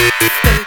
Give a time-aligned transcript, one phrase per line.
[0.00, 0.59] Thank you.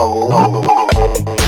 [0.00, 1.39] Come.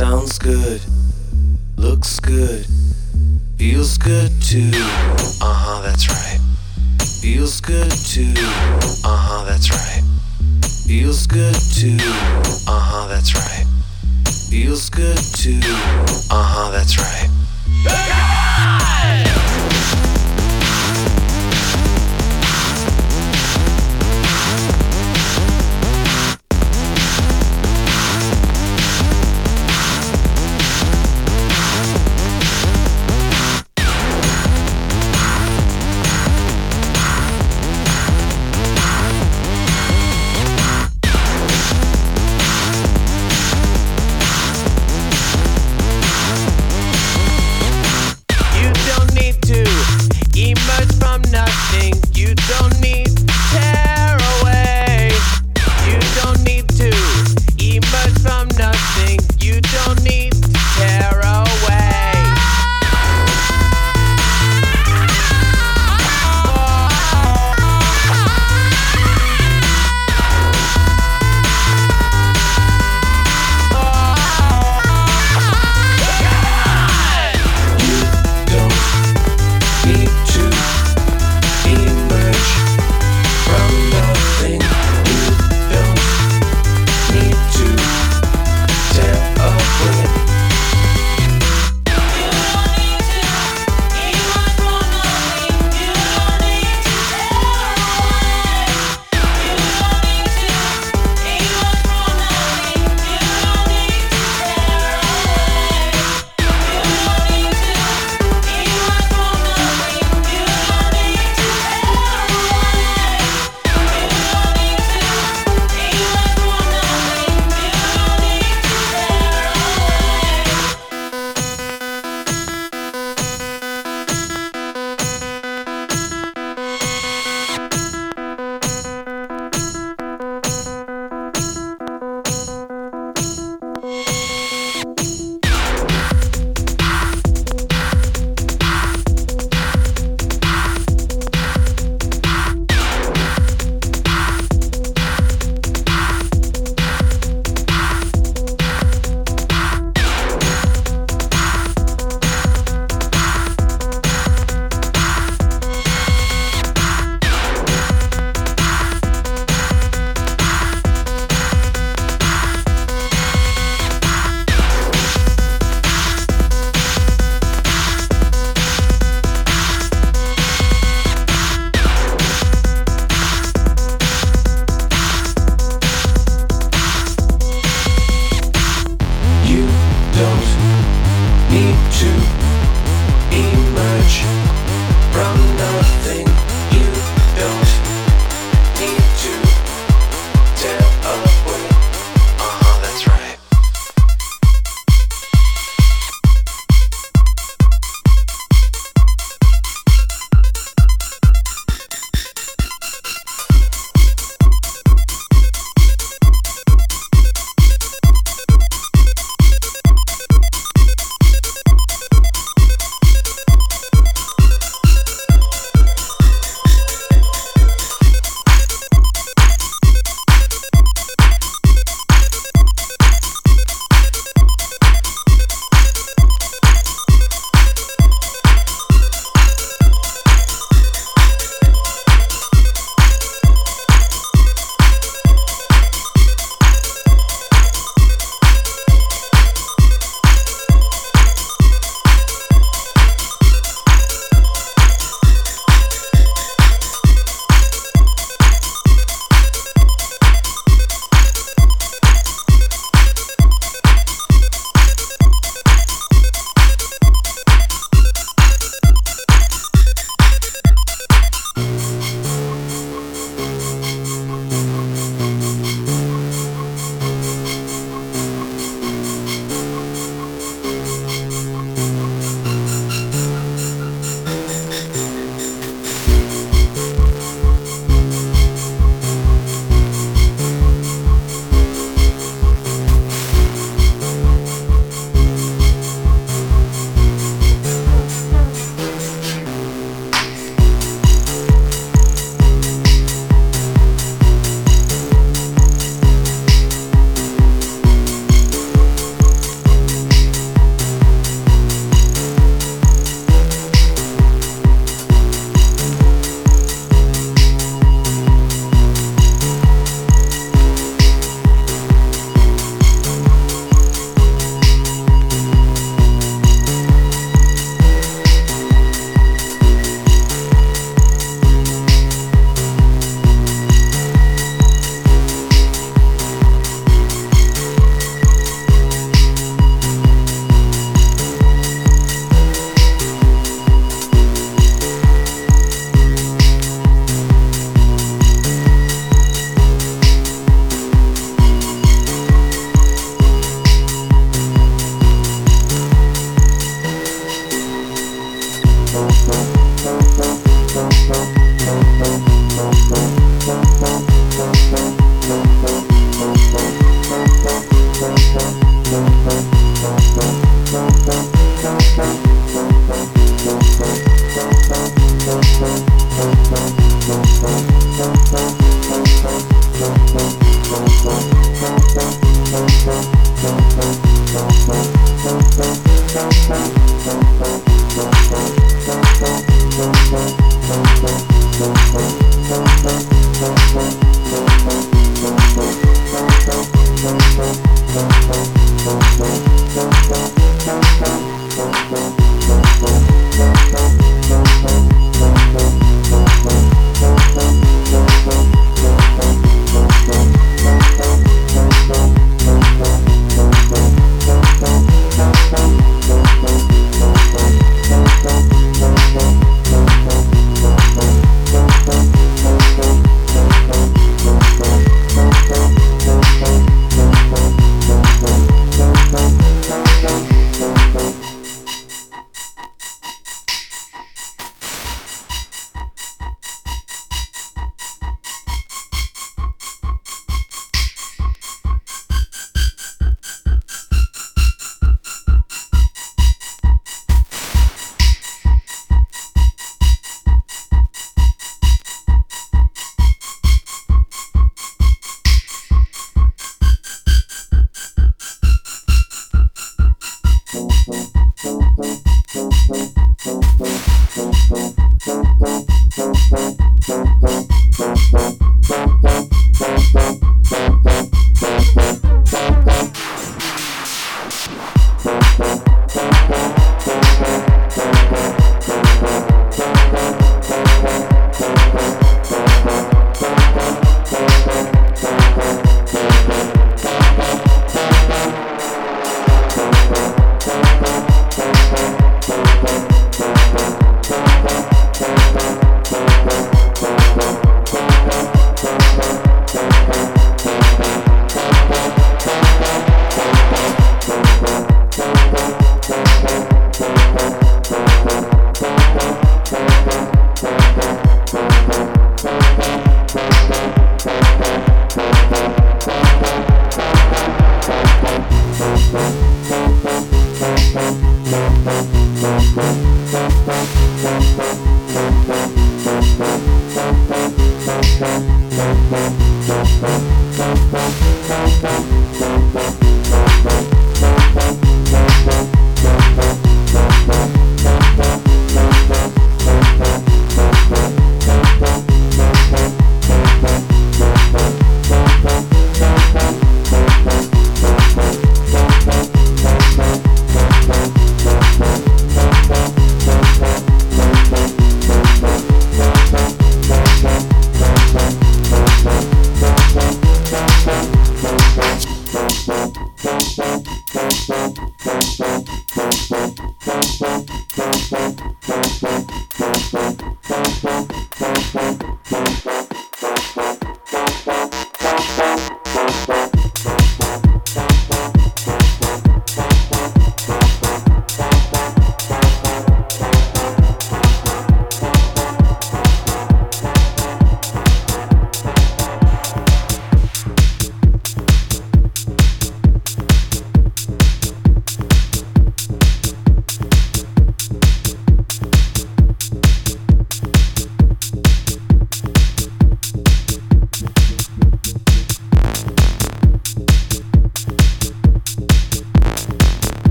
[0.00, 0.80] Sounds good.
[1.76, 2.64] Looks good.
[3.58, 4.70] Feels good too.
[5.42, 6.40] Uh huh, that's right.
[7.20, 8.32] Feels good too.
[9.04, 10.02] Uh huh, that's right.
[10.86, 11.98] Feels good too.
[12.66, 13.66] Uh huh, that's right.
[14.48, 15.60] Feels good too.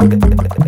[0.00, 0.59] 빨리빨리빨리빨리